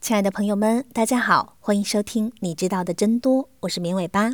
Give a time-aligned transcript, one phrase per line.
[0.00, 4.32] 亲爱的朋友们，大家好，欢迎收听《你知道的真多》，我是绵尾巴。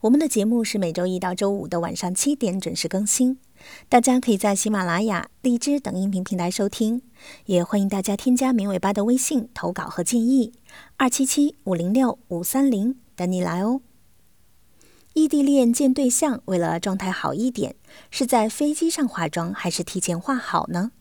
[0.00, 3.38] 我们的节目是每周一到周五的晚上七点准时更新，
[3.90, 7.02] 大家可以在喜马拉雅、荔枝等音频平台收听，
[7.44, 10.54] 也欢迎大家添加绵尾巴的微信投稿和建议，
[10.96, 13.82] 二七七五零六五三零等你来哦。
[15.12, 17.76] 异地恋见对象，为了状态好一点，
[18.10, 20.92] 是在飞机上化妆还是提前化好呢？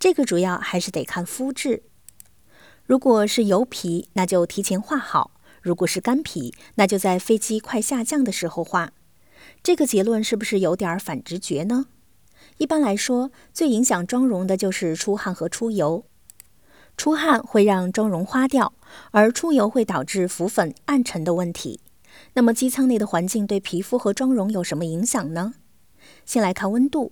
[0.00, 1.84] 这个主要还是得看肤质。
[2.86, 8.92] 如果是油皮，那就提前化好；如果是干皮，那就在飞机快下降的时候化。
[9.60, 11.86] 这个结论是不是有点反直觉呢？
[12.58, 16.04] 一般来说，最影响妆容的就是出汗和出油。
[16.96, 18.72] 出汗会让妆容花掉，
[19.10, 21.80] 而出油会导致浮粉暗沉的问题。
[22.34, 25.54] 那么机舱内的环境对皮肤和妆容有什么影响呢？
[26.24, 27.10] 先来看温度，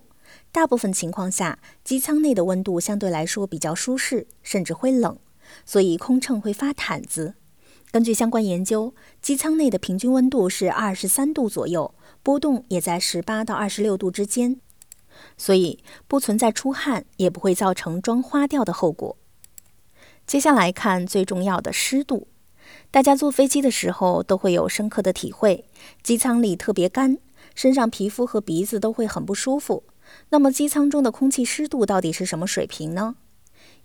[0.53, 5.17] 大部分情况下，机舱内的温度相对来说比较舒适，甚至会冷。
[5.65, 7.35] 所以空乘会发毯子。
[7.91, 14.59] 根据相关研究，机舱内的平均温度是二十三度左右，波动也在十八到二十六度之间，
[15.37, 19.17] 所以不存在出汗，也不会造成妆花掉的后果。
[20.27, 22.27] 接下来看最重要的湿度。
[22.91, 25.65] 大家坐飞机的时候都会有深刻的体会，
[26.01, 27.19] 机舱里特别干，
[27.53, 29.83] 身上皮肤和鼻子都会很不舒服。
[30.29, 33.15] 那么机舱中的空气湿度到底是什么水平呢？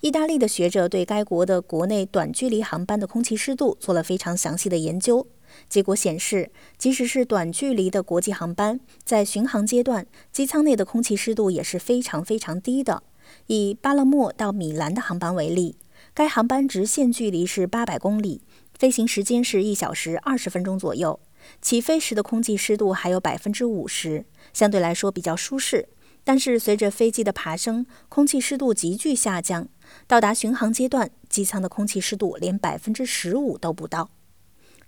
[0.01, 5.27] 意大利的学者对该国的国内短距离航班的空气湿度做了非常详细的研究，
[5.69, 13.03] 结果显示，即使是短距离的国际航班，在巡航阶段，机舱内的空气湿度也是非常非常低的。
[13.49, 15.77] 以巴勒莫到米兰的航班为例，
[16.15, 18.41] 该航班直线距离是八百公里，
[18.73, 21.21] 飞行时间是一小时二十分钟左右，
[21.61, 24.25] 起飞时的空气湿度还有百分之五十，
[24.55, 25.91] 相对来说比较舒适。
[26.23, 29.69] 但是随着飞机的爬升，空气湿度急剧下降。
[30.07, 34.11] 到达巡航阶段，机舱的空气湿度连百分之十五都不到。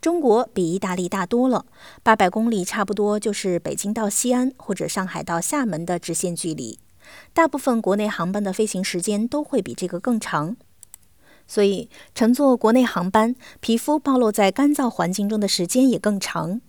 [0.00, 1.64] 中国比意大利大多了，
[2.02, 6.80] 八百公里差不多就是北京到西安或者上海到厦门的直线距离。
[7.32, 10.56] 大部分国内航班的飞行时间都会比这个更长，
[11.46, 16.60] 所以乘坐国内航班，皮肤暴露在干燥环境中的时间也更长。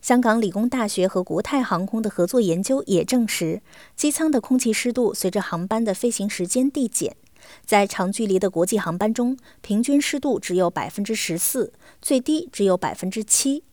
[0.00, 3.60] 香港理工大学和国泰航空的合作研究也证实，
[3.94, 7.16] 机舱的空气湿度随着航班的飞行时间递减。
[7.64, 13.64] 在长距离的国际航班中，平均湿度只有百分之十四，最低只有百分之七。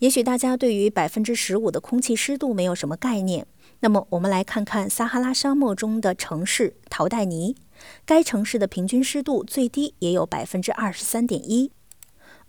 [0.00, 3.46] 也许大家对于百分之十五的空气湿度没有什么概念，
[3.80, 7.56] 那么我们来看看撒哈拉沙漠中的城市陶代尼，
[8.04, 11.70] 该城市的平均湿度最低也有百分之二十三点一，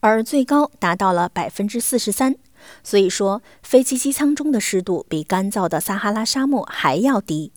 [0.02, 2.36] 而最高达到了百分之四十三。
[2.84, 7.54] 所以说，飞机机舱中的湿度比干燥的撒哈拉沙漠还要低。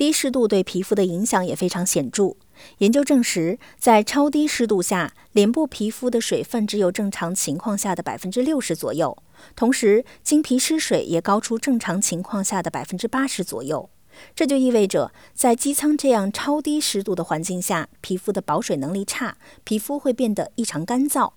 [0.00, 2.34] 低湿度对皮肤的影响也非常显著。
[2.78, 9.22] 研究证实，在超低湿度下，脸部皮肤的水分只有正常情况下的百分之六十左右，
[9.54, 13.90] 同时经皮失水也高出正常情况下的百分之八十左右。
[14.34, 21.32] 这就意味着，在机舱这样超低湿度的环境下，皮肤的保水能力差，皮肤会变得异常干燥。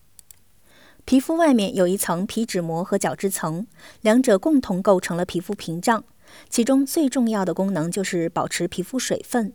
[1.03, 3.68] 皮肤外面有一层皮脂膜和角质层，
[4.00, 6.06] 两者共同构成了皮肤屏障。
[6.50, 9.53] 其中最重要的功能就是保持皮肤水分。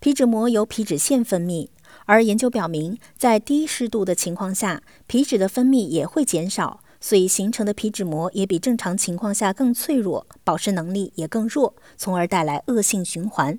[0.00, 1.68] 皮脂膜由皮脂腺分泌，
[2.06, 13.58] 而研究表明，在低湿度的情况下，皮脂的分泌也会减少，所以形成的皮脂膜也比正常情况下更脆弱，保湿能力也更弱，从而带来恶性循环。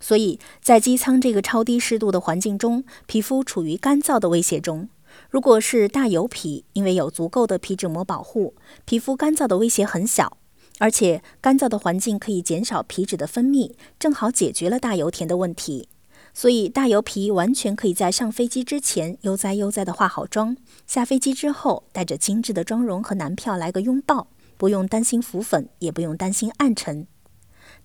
[0.00, 4.88] 所以在机舱这个超低湿度的环境中，皮肤处于干燥的威胁中。
[5.30, 8.54] 如果是大油皮，因为有足够的皮脂膜保护，
[8.84, 10.36] 皮肤干燥的威胁很小。
[10.78, 15.88] 而且干燥的环境可以减少皮脂的分泌，正好解决了大油田的问题。
[16.34, 20.54] 所以大油皮完全可以在上飞机之前悠哉悠哉地化好妆，
[20.86, 24.28] 下飞机之后带着精致的妆容和男票来个拥抱，
[24.58, 27.06] 不用担心浮粉，也不用担心暗沉。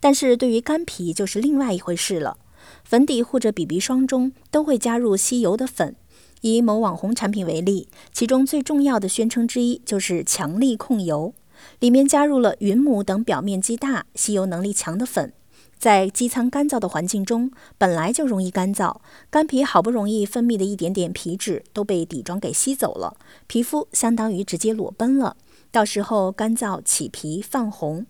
[0.02, 2.38] 但是对于干皮就是另外一回事了，
[2.84, 5.96] 粉底或者 BB 霜中都会加入吸油的粉。
[6.42, 11.34] 以某网红产品为例，其中最重要的宣称之一就是强力控油。
[11.80, 15.34] 里面加入了云母等表面积大、吸油能力强的粉，
[15.78, 18.98] 在机舱干燥的环境中，本来就容易干燥，
[19.30, 23.18] 干皮好不容易分泌的一点点皮脂都被底妆给吸走了，
[23.48, 25.38] 皮肤相当于直接裸奔了，
[25.72, 28.06] 到时候干燥起皮泛红。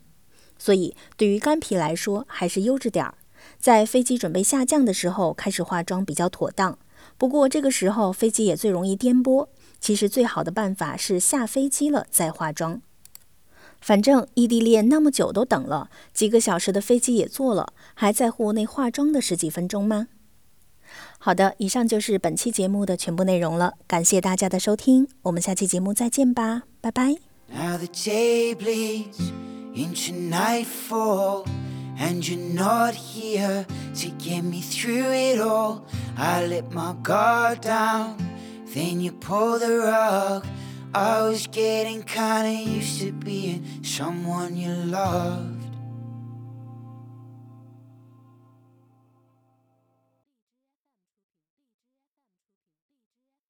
[0.58, 3.14] 所以对于干皮来说，还是悠着点儿，
[3.58, 6.78] 在飞机准备下降的时候开始化妆比较妥当。
[7.18, 9.48] 不过这个时候飞机也最容易颠簸，
[9.80, 12.80] 其实最好的办法是下飞机了再化妆。
[13.82, 20.06] 反正异地恋那么久都等了，几个小时的飞机也坐了，还在乎那化妆的十几分钟吗？
[21.18, 27.16] 好的，以上就是本期节目的全部内容了，感谢大家的收听，我们下期节目再见吧，拜拜。
[27.48, 29.32] Now the day bleeds
[29.74, 31.44] into nightfall,
[31.98, 33.64] and you're not here
[33.94, 35.82] to get me through it all.
[36.16, 38.16] I let my guard down,
[38.72, 40.44] then you pull the rug.
[40.94, 45.61] I was getting kinda used to being someone you love.